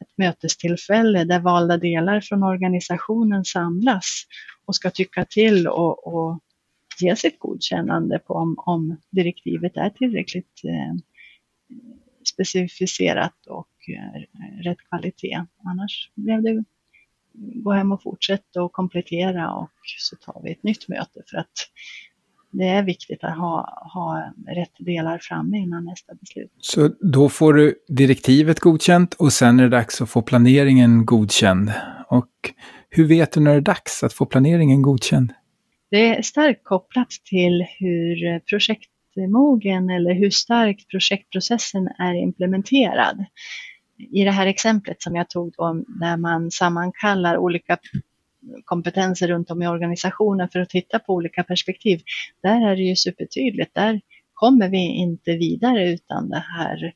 [0.00, 4.24] ett mötestillfälle där valda delar från organisationen samlas
[4.66, 6.40] och ska tycka till och, och
[7.00, 10.94] ge sitt godkännande på om, om direktivet är tillräckligt eh,
[12.34, 14.20] specificerat och eh,
[14.62, 15.44] rätt kvalitet.
[15.64, 16.64] Annars blev det
[17.36, 21.52] gå hem och fortsätta och komplettera och så tar vi ett nytt möte för att
[22.50, 26.50] det är viktigt att ha, ha rätt delar framme innan nästa beslut.
[26.58, 31.72] Så då får du direktivet godkänt och sen är det dags att få planeringen godkänd.
[32.08, 32.30] Och
[32.90, 35.32] hur vet du när det är dags att få planeringen godkänd?
[35.94, 43.24] Det är starkt kopplat till hur projektmogen eller hur starkt projektprocessen är implementerad.
[44.12, 47.78] I det här exemplet som jag tog om när man sammankallar olika
[48.64, 52.00] kompetenser runt om i organisationen för att titta på olika perspektiv.
[52.42, 53.74] Där är det ju supertydligt.
[53.74, 54.00] Där
[54.32, 56.92] kommer vi inte vidare utan det här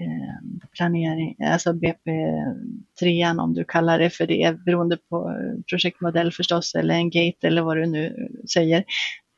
[0.00, 5.36] eh, planering, alltså BP3 om du kallar det för det, beroende på
[5.70, 8.84] projektmodell förstås, eller en gate eller vad du nu säger.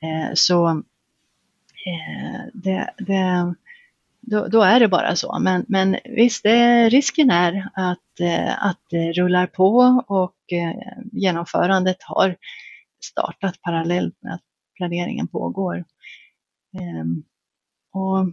[0.03, 0.68] Eh, så
[1.87, 3.55] eh, det, det,
[4.21, 5.38] då, då, är det bara så.
[5.38, 12.03] Men, men visst, det, risken är att, eh, att det rullar på och eh, genomförandet
[12.03, 12.37] har
[13.05, 14.42] startat parallellt med att
[14.77, 15.85] planeringen pågår.
[16.81, 17.23] Ehm,
[17.92, 18.27] och,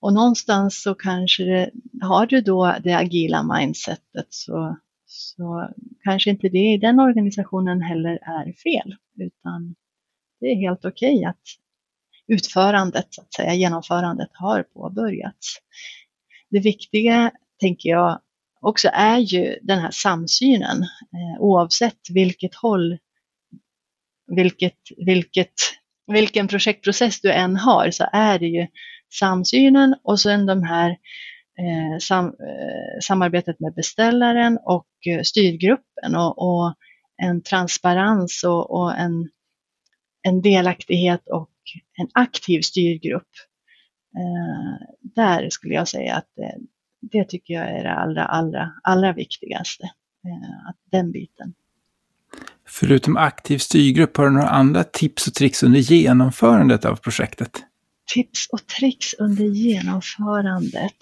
[0.00, 1.70] och någonstans så kanske det,
[2.02, 5.70] har du då det agila mindsetet så, så
[6.04, 9.74] kanske inte det i den organisationen heller är fel, utan
[10.40, 11.42] det är helt okej okay att
[12.26, 15.56] utförandet, så att säga, genomförandet har påbörjats.
[16.50, 18.20] Det viktiga, tänker jag,
[18.60, 22.98] också är ju den här samsynen, eh, oavsett vilket håll,
[24.26, 25.54] vilket, vilket,
[26.06, 28.66] vilken projektprocess du än har, så är det ju
[29.12, 30.90] samsynen och sen de här
[31.58, 36.74] eh, sam, eh, samarbetet med beställaren och eh, styrgruppen och, och
[37.22, 39.28] en transparens och, och en,
[40.22, 41.50] en delaktighet och
[41.98, 43.28] en aktiv styrgrupp.
[44.16, 46.56] Eh, där skulle jag säga att det,
[47.00, 49.84] det, tycker jag är det allra, allra, allra viktigaste.
[50.26, 51.54] Eh, att den biten.
[52.68, 57.64] Förutom aktiv styrgrupp, har du några andra tips och tricks under genomförandet av projektet?
[58.14, 60.96] Tips och tricks under genomförandet?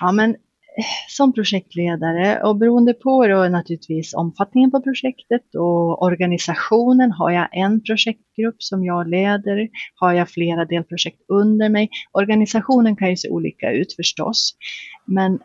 [0.00, 7.12] Ja, men eh, som projektledare och beroende på då naturligtvis omfattningen på projektet och organisationen.
[7.12, 9.68] Har jag en projektgrupp som jag leder?
[9.94, 11.90] Har jag flera delprojekt under mig?
[12.12, 14.56] Organisationen kan ju se olika ut förstås.
[15.04, 15.38] Men,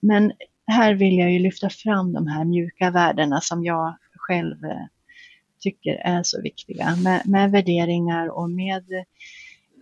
[0.00, 0.32] men
[0.66, 4.86] här vill jag ju lyfta fram de här mjuka värdena som jag själv eh,
[5.60, 8.84] tycker är så viktiga med, med värderingar och med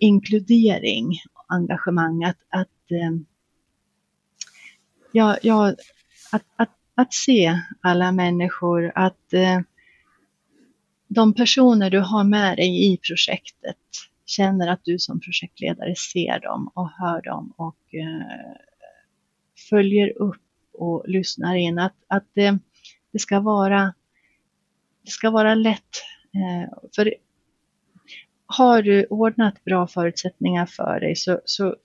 [0.00, 1.12] inkludering,
[1.48, 2.24] engagemang.
[2.24, 3.20] Att, att eh,
[5.12, 5.74] ja, ja,
[6.32, 9.60] att, att, att se alla människor, att eh,
[11.08, 13.76] de personer du har med dig i projektet
[14.26, 18.56] känner att du som projektledare ser dem och hör dem och eh,
[19.70, 21.78] följer upp och lyssnar in.
[21.78, 22.58] Att, att det,
[23.12, 23.94] det, ska, vara,
[25.04, 26.04] det ska vara lätt.
[26.96, 27.14] För
[28.48, 31.76] har du ordnat bra förutsättningar för dig så, så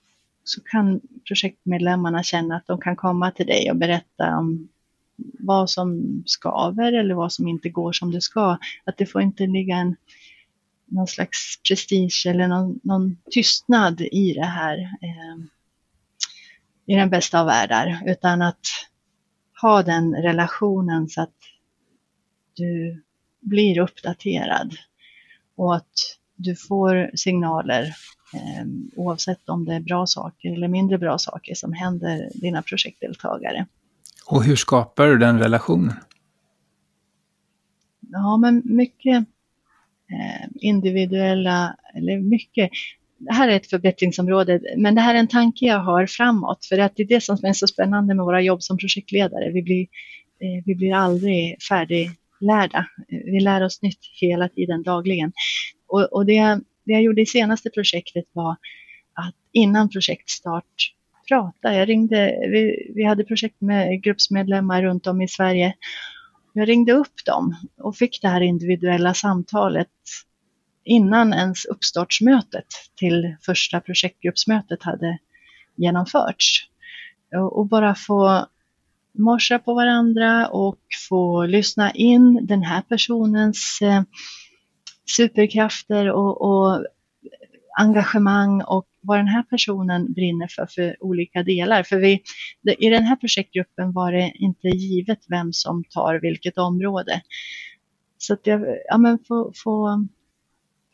[0.44, 4.70] så kan projektmedlemmarna känna att de kan komma till dig och berätta om
[5.40, 8.58] vad som skaver eller vad som inte går som det ska.
[8.86, 9.96] Att det får inte ligga en,
[10.86, 15.44] någon slags prestige eller någon, någon tystnad i det här eh,
[16.86, 18.66] i den bästa av världar, utan att
[19.62, 21.36] ha den relationen så att
[22.54, 23.04] du
[23.40, 24.76] blir uppdaterad
[25.56, 27.84] och att du får signaler
[28.34, 33.66] eh, oavsett om det är bra saker eller mindre bra saker som händer dina projektdeltagare.
[34.26, 35.94] Och hur skapar du den relationen?
[38.12, 39.26] Ja, men mycket
[40.12, 42.70] eh, individuella, eller mycket,
[43.18, 46.78] det här är ett förbättringsområde, men det här är en tanke jag har framåt, för
[46.78, 49.52] att det är det som är så spännande med våra jobb som projektledare.
[49.52, 52.86] Vi blir, eh, vi blir aldrig färdiglärda.
[53.08, 55.32] Vi lär oss nytt hela tiden, dagligen.
[55.94, 58.56] Och, och det, det jag gjorde i senaste projektet var
[59.14, 60.94] att innan projektstart
[61.28, 61.74] prata.
[61.74, 65.74] Jag ringde, vi, vi hade projekt med gruppsmedlemmar runt om i Sverige.
[66.54, 69.88] Jag ringde upp dem och fick det här individuella samtalet
[70.84, 75.18] innan ens uppstartsmötet till första projektgruppsmötet hade
[75.76, 76.68] genomförts.
[77.52, 78.48] Och bara få
[79.12, 80.80] morsa på varandra och
[81.10, 84.02] få lyssna in den här personens eh,
[85.18, 86.86] superkrafter och, och
[87.80, 91.84] engagemang och vad den här personen brinner för för olika delar.
[91.84, 92.22] För vi,
[92.78, 97.22] i den här projektgruppen var det inte givet vem som tar vilket område.
[98.18, 100.06] Så att jag ja, men få, få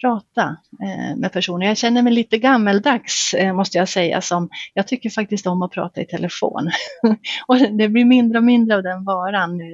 [0.01, 1.67] prata eh, med personer.
[1.67, 4.21] Jag känner mig lite gammeldags eh, måste jag säga.
[4.21, 6.69] Som, jag tycker faktiskt om att prata i telefon.
[7.47, 9.71] och det blir mindre och mindre av den varan nu.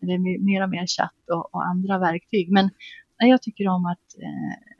[0.00, 2.50] Det blir mer och mer chatt och, och andra verktyg.
[2.52, 2.70] Men
[3.18, 4.74] jag tycker om att, eh,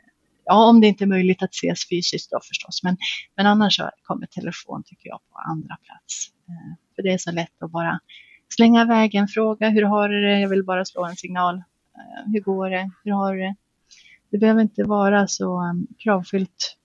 [0.44, 2.96] ja om det inte är möjligt att ses fysiskt då förstås, men,
[3.36, 6.28] men annars så kommer telefon tycker jag på andra plats.
[6.48, 8.00] Eh, för det är så lätt att bara
[8.54, 10.40] slänga iväg en fråga, hur har du det?
[10.40, 11.54] Jag vill bara slå en signal.
[11.54, 12.90] Eh, hur går det?
[13.04, 13.54] Hur har du det?
[14.30, 16.76] Det behöver inte vara så um, kravfyllt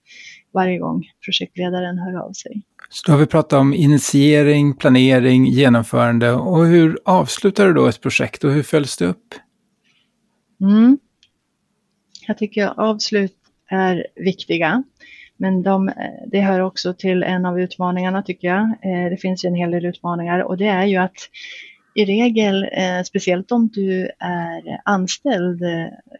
[0.53, 2.63] varje gång projektledaren hör av sig.
[2.89, 8.01] Så då har vi pratat om initiering, planering, genomförande och hur avslutar du då ett
[8.01, 9.35] projekt och hur följs det upp?
[10.61, 10.97] Mm.
[12.29, 13.35] Jag tycker avslut
[13.69, 14.83] är viktiga.
[15.37, 15.93] Men de, eh,
[16.27, 18.61] det hör också till en av utmaningarna tycker jag.
[18.61, 21.15] Eh, det finns ju en hel del utmaningar och det är ju att
[21.95, 25.61] i regel, eh, speciellt om du är anställd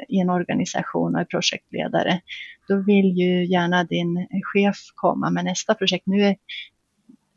[0.07, 2.21] i en organisation och är projektledare,
[2.67, 6.07] då vill ju gärna din chef komma med nästa projekt.
[6.07, 6.35] Nu är,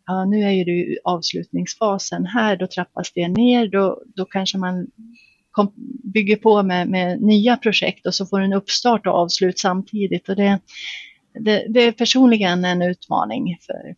[0.07, 4.87] ja, nu är ju du avslutningsfasen här, då trappas det ner, då, då kanske man
[5.53, 5.73] kom,
[6.15, 10.29] bygger på med, med, nya projekt och så får du en uppstart och avslut samtidigt.
[10.29, 10.61] Och det,
[11.41, 13.59] det, det är personligen en utmaning.
[13.67, 13.95] för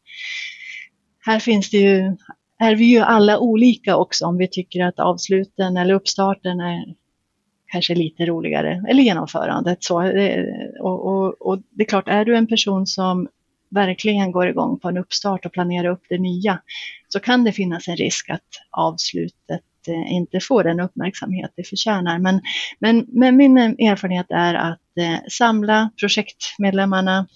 [1.21, 2.17] Här finns det ju
[2.59, 6.95] är vi ju alla olika också om vi tycker att avsluten eller uppstarten är
[7.67, 9.85] kanske lite roligare, eller genomförandet.
[9.85, 10.45] Så, eh,
[10.81, 13.29] och, och, och, det är klart, är du en person som
[13.71, 16.61] verkligen går igång på en uppstart och planerar upp det nya,
[17.09, 22.19] så kan det finnas en risk att avslutet Eh, inte får den uppmärksamhet det förtjänar.
[22.19, 22.41] Men,
[22.79, 27.27] men, men min eh, erfarenhet är att eh, samla projektmedlemmarna,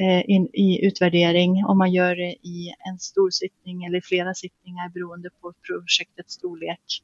[0.00, 4.88] Eh, in, i utvärdering, om man gör det i en stor sittning eller flera sittningar
[4.88, 7.02] beroende på projektets storlek.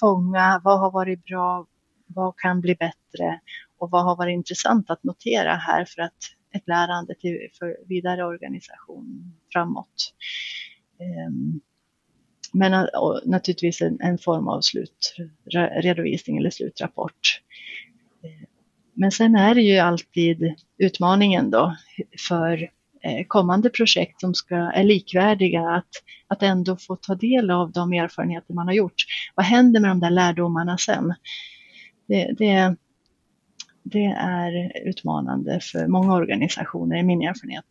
[0.00, 1.66] Fånga vad har varit bra,
[2.06, 3.40] vad kan bli bättre
[3.78, 6.18] och vad har varit intressant att notera här för att
[6.52, 10.14] ett lärande till för vidare organisation framåt.
[11.28, 11.60] Um,
[12.52, 12.88] men eh,
[13.24, 17.42] naturligtvis en, en, form av slutredovisning eller slutrapport.
[18.24, 18.48] Eh,
[18.94, 21.76] men sen är det ju alltid utmaningen då
[22.28, 22.62] för
[23.02, 25.88] eh, kommande projekt som ska, är likvärdiga att,
[26.28, 29.04] att ändå få ta del av de erfarenheter man har gjort.
[29.34, 31.14] Vad händer med de där lärdomarna sen?
[32.08, 32.76] Det, det,
[33.82, 37.64] det är utmanande för många organisationer, i min erfarenhet,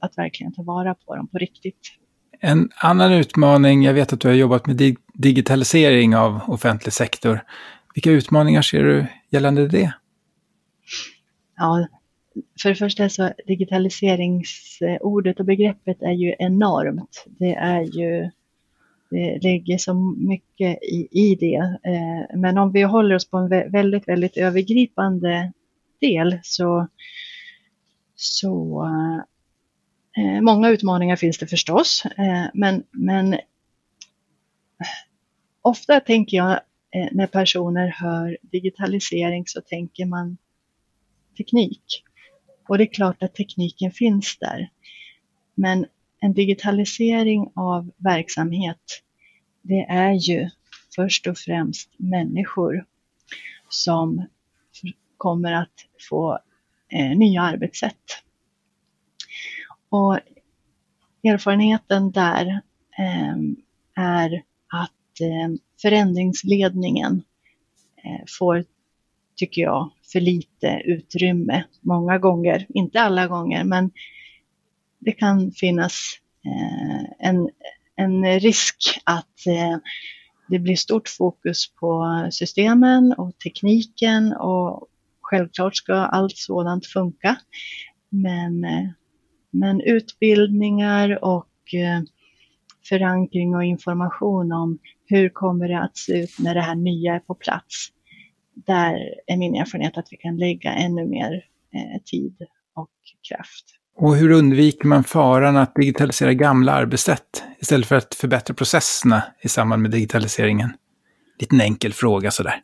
[0.00, 2.00] att verkligen ta vara på dem på riktigt.
[2.40, 7.40] En annan utmaning, jag vet att du har jobbat med dig digitalisering av offentlig sektor.
[7.94, 9.92] Vilka utmaningar ser du gällande det?
[11.56, 11.86] Ja,
[12.62, 17.24] för det första så digitaliseringsordet och begreppet är ju enormt.
[17.26, 18.30] Det är ju,
[19.10, 21.78] det ligger så mycket i, i det.
[21.84, 25.52] Eh, men om vi håller oss på en väldigt, väldigt övergripande
[26.00, 26.86] del så,
[28.16, 28.84] så
[30.16, 32.04] Eh, många utmaningar finns det förstås.
[32.04, 33.40] Eh, men, men eh,
[35.62, 36.52] ofta tänker jag
[36.94, 40.36] eh, när personer hör digitalisering så tänker man
[41.36, 42.04] teknik.
[42.68, 44.70] Och det är klart att tekniken finns där.
[45.54, 45.86] Men
[46.20, 49.02] en digitalisering av verksamhet,
[49.62, 50.50] det är ju
[50.94, 52.84] först och främst människor
[53.68, 54.26] som
[55.16, 56.38] kommer att få
[56.88, 58.22] eh, nya arbetssätt.
[59.90, 60.18] Och
[61.24, 62.60] erfarenheten där
[62.98, 63.36] eh,
[63.94, 67.22] är att eh, förändringsledningen
[68.04, 68.64] eh, får,
[69.36, 72.66] tycker jag, för lite utrymme många gånger.
[72.68, 73.90] Inte alla gånger, men
[74.98, 77.50] det kan finnas eh, en,
[77.96, 79.78] en risk att eh,
[80.48, 84.88] det blir stort fokus på systemen och tekniken och
[85.20, 87.36] självklart ska allt sådant funka.
[88.08, 88.88] Men, eh,
[89.50, 91.46] men utbildningar och
[92.88, 97.18] förankring och information om hur kommer det att se ut när det här nya är
[97.18, 97.90] på plats
[98.66, 101.44] där är min erfarenhet att vi kan lägga ännu mer
[101.74, 102.36] eh, tid
[102.74, 102.90] och
[103.28, 103.64] kraft.
[103.96, 109.48] Och hur undviker man faran att digitalisera gamla arbetssätt istället för att förbättra processerna i
[109.48, 110.72] samband med digitaliseringen?
[111.38, 112.62] Liten enkel fråga sådär.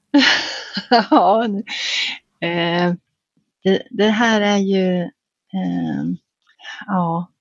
[1.10, 1.44] ja,
[2.40, 2.94] eh,
[3.62, 6.04] det, det, här är ju, eh,
[6.86, 7.32] ja,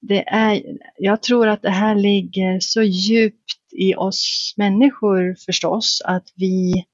[0.00, 0.62] det är,
[0.96, 6.84] jag tror att det här ligger så djupt i oss människor förstås, att vi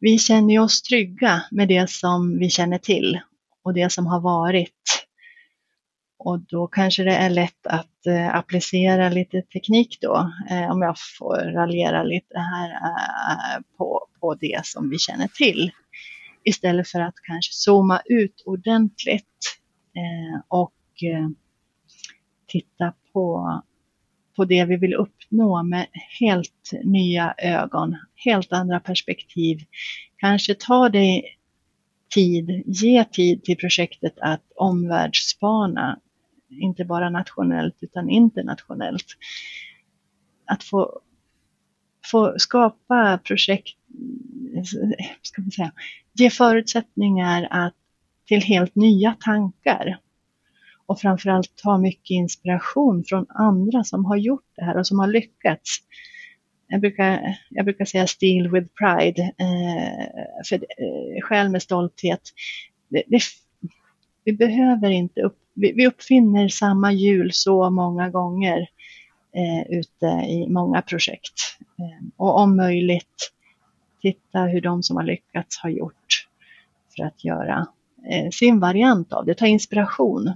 [0.00, 3.20] vi känner oss trygga med det som vi känner till
[3.64, 5.06] och det som har varit.
[6.18, 10.96] Och då kanske det är lätt att eh, applicera lite teknik då, eh, om jag
[11.18, 15.70] får raljera lite här eh, på, på det som vi känner till.
[16.44, 19.59] Istället för att kanske zooma ut ordentligt
[19.94, 21.28] Eh, och eh,
[22.46, 23.62] titta på
[24.40, 25.86] på det vi vill uppnå med
[26.20, 29.58] helt nya ögon, helt andra perspektiv.
[30.16, 31.38] Kanske ta dig
[32.14, 36.00] tid, ge tid till projektet att omvärldsspana,
[36.48, 39.06] inte bara nationellt utan internationellt.
[40.44, 41.00] Att få,
[42.10, 43.78] få skapa projekt,
[45.22, 45.72] ska man säga,
[46.12, 47.74] ge förutsättningar att,
[48.30, 49.98] till helt nya tankar
[50.86, 55.06] och framförallt ta mycket inspiration från andra som har gjort det här och som har
[55.06, 55.78] lyckats.
[56.68, 60.06] Jag brukar, jag brukar säga steal with pride, eh,
[60.48, 62.20] för eh, själ med stolthet.
[62.88, 63.22] Det, det,
[64.24, 68.68] vi behöver inte upp, vi, vi uppfinner samma hjul så många gånger
[69.36, 71.58] eh, ute i många projekt.
[71.78, 73.32] Eh, och om möjligt
[74.02, 76.26] titta hur de som har lyckats har gjort
[76.96, 77.66] för att göra
[78.08, 80.32] Eh, sin variant av det, ta inspiration.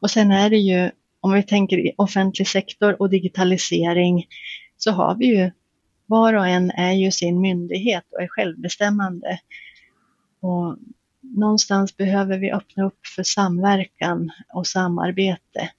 [0.00, 0.90] Och sen är det ju,
[1.20, 4.26] om vi tänker i offentlig sektor och digitalisering,
[4.76, 5.50] så har vi ju,
[6.06, 9.40] var och en är ju sin myndighet och är självbestämmande.
[10.40, 10.76] Och
[11.20, 15.70] någonstans behöver vi öppna upp för samverkan och samarbete.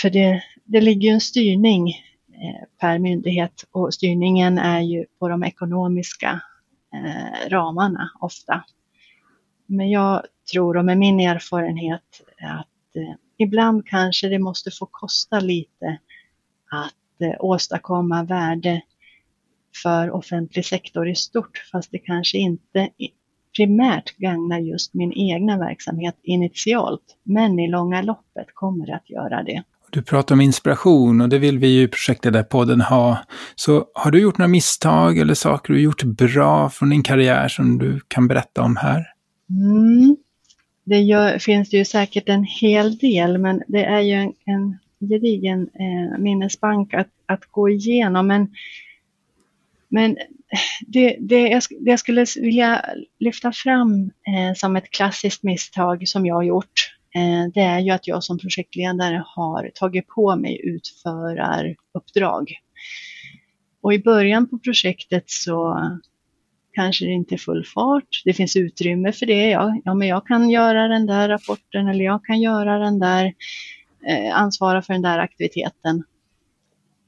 [0.00, 1.88] För det, det ligger ju en styrning
[2.28, 6.40] eh, per myndighet och styrningen är ju på de ekonomiska
[6.94, 8.64] eh, ramarna ofta.
[9.66, 10.22] Men jag
[10.52, 15.98] tror och med min erfarenhet att eh, ibland kanske det måste få kosta lite
[16.70, 18.82] att eh, åstadkomma värde
[19.82, 22.88] för offentlig sektor i stort, fast det kanske inte
[23.56, 29.42] primärt gagnar just min egna verksamhet initialt, men i långa loppet kommer det att göra
[29.42, 29.62] det.
[29.94, 33.18] Du pratar om inspiration och det vill vi ju i Projektledarpodden ha.
[33.54, 37.78] Så har du gjort några misstag eller saker du gjort bra från din karriär som
[37.78, 39.06] du kan berätta om här?
[39.50, 40.16] Mm.
[40.84, 44.78] Det gör, finns det ju säkert en hel del, men det är ju en, en
[45.08, 48.26] gedigen eh, minnesbank att, att gå igenom.
[48.26, 48.48] Men,
[49.88, 50.16] men
[50.86, 52.84] det, det, jag, det jag skulle vilja
[53.18, 57.90] lyfta fram eh, som ett klassiskt misstag som jag har gjort, Eh, det är ju
[57.90, 62.52] att jag som projektledare har tagit på mig utföraruppdrag.
[63.80, 65.80] Och i början på projektet så
[66.72, 68.22] kanske det inte är full fart.
[68.24, 69.50] Det finns utrymme för det.
[69.50, 73.34] Ja, ja, men jag kan göra den där rapporten eller jag kan göra den där,
[74.06, 76.04] eh, ansvara för den där aktiviteten.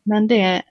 [0.02, 0.62] Men det eh,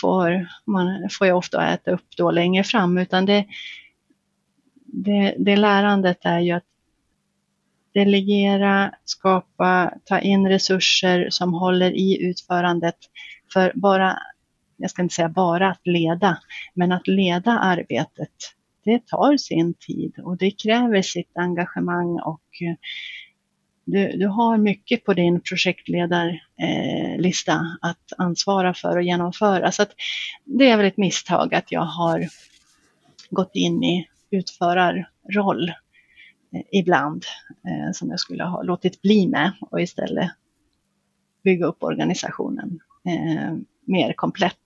[0.00, 3.46] får man får jag ofta äta upp då längre fram, utan det,
[4.84, 6.64] det, det lärandet är ju att
[7.96, 12.96] delegera, skapa, ta in resurser som håller i utförandet.
[13.52, 14.18] För bara
[14.76, 16.38] jag ska inte säga bara att leda,
[16.74, 18.30] men att leda arbetet,
[18.84, 22.74] det tar sin tid och det kräver sitt engagemang och eh,
[23.84, 29.72] du, du har mycket på din projektledarlista eh, att ansvara för och genomföra.
[29.72, 29.84] Så
[30.44, 32.28] det är väl ett misstag att jag har
[33.30, 35.72] gått in i utförarroll
[36.56, 37.24] Eh, ibland
[37.68, 40.30] eh, som jag skulle ha låtit bli med och istället
[41.44, 42.78] bygga upp organisationen.
[43.06, 43.54] Eh,
[43.84, 44.56] mer komplett.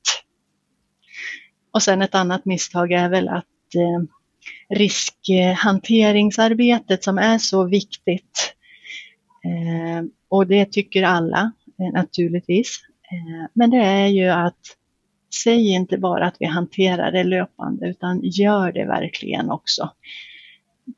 [1.73, 4.01] Och sen ett annat misstag är väl att eh,
[4.69, 8.55] riskhanteringsarbetet som är så viktigt
[9.45, 12.81] eh, och det tycker alla eh, naturligtvis.
[13.13, 14.77] Eh, men det är ju att
[15.45, 19.91] säg inte bara att vi hanterar det löpande utan gör det verkligen också.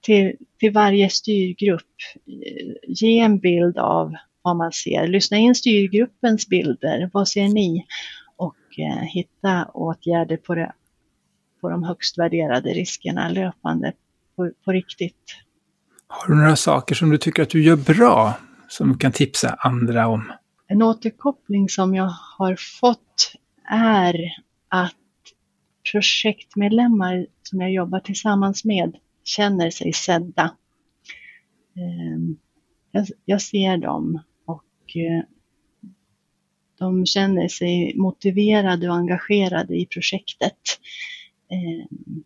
[0.01, 1.83] Till, till varje styrgrupp,
[2.27, 5.07] eh, ge en bild av vad man ser.
[5.07, 7.11] Lyssna in styrgruppens bilder.
[7.13, 7.87] Vad ser ni?
[8.37, 10.73] Och eh, hitta åtgärder på, det,
[11.61, 13.93] på de högst värderade riskerna löpande
[14.37, 15.37] på, på riktigt.
[16.07, 18.35] Har du några saker som du tycker att du gör bra
[18.69, 20.33] som du kan tipsa andra om?
[20.67, 23.33] En återkoppling som jag har fått
[23.71, 24.15] är
[24.69, 24.97] att
[25.93, 30.57] projektmedlemmar som jag jobbar tillsammans med känner sig sedda.
[31.77, 32.37] Ehm,
[33.25, 35.23] jag ser dem och eh,
[36.79, 40.59] de känner sig motiverade och engagerade i projektet.
[41.51, 42.25] Ehm,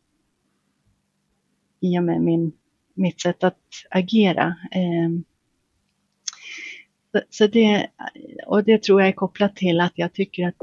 [1.81, 2.53] I och med min,
[2.95, 4.57] mitt sätt att agera.
[4.71, 5.25] Ehm,
[7.31, 7.91] så det,
[8.47, 10.63] och det tror jag är kopplat till att jag tycker att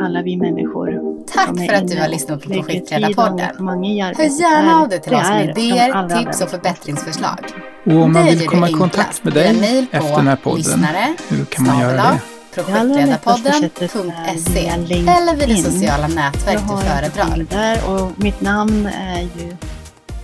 [0.00, 3.68] alla vi människor Tack för att du har lyssnat på Projektledarpodden.
[4.16, 7.38] Hör gärna av dig till oss med idéer, tips och förbättringsförslag.
[7.86, 10.84] Och om man vill komma i kontakt med dig efter den här podden,
[11.28, 12.20] hur kan man göra det?
[12.54, 17.46] projektledarpodden.se eller vid det sociala nätverk du föredrar.
[17.50, 19.56] Där och mitt namn är ju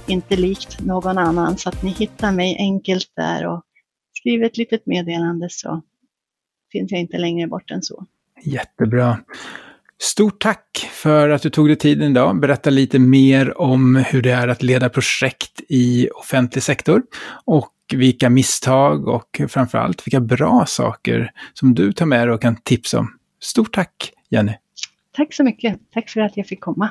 [0.06, 3.62] inte likt någon annan så att ni hittar mig enkelt där och
[4.18, 5.82] skriver ett litet meddelande så
[6.72, 8.06] finns jag inte längre bort än så.
[8.42, 9.18] Jättebra.
[10.00, 12.40] Stort tack för att du tog dig tiden idag.
[12.40, 17.02] Berätta lite mer om hur det är att leda projekt i offentlig sektor
[17.44, 22.56] och vilka misstag och framförallt vilka bra saker som du tar med dig och kan
[22.56, 23.18] tipsa om.
[23.40, 24.52] Stort tack Jenny!
[25.16, 25.78] Tack så mycket.
[25.94, 26.90] Tack för att jag fick komma.